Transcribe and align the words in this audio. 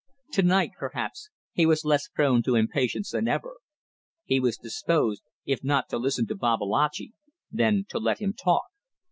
To 0.31 0.41
night, 0.41 0.71
perhaps, 0.79 1.29
he 1.53 1.67
was 1.67 1.85
less 1.85 2.07
prone 2.07 2.41
to 2.41 2.55
impatience 2.55 3.11
than 3.11 3.27
ever. 3.27 3.57
He 4.25 4.39
was 4.39 4.57
disposed, 4.57 5.21
if 5.45 5.63
not 5.63 5.89
to 5.89 5.99
listen 5.99 6.25
to 6.29 6.35
Babalatchi, 6.35 7.13
then 7.51 7.85
to 7.89 7.99
let 7.99 8.17
him 8.17 8.33
talk. 8.33 8.63